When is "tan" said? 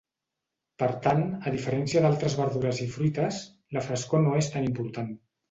4.57-4.69